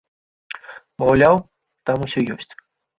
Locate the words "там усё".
1.87-2.29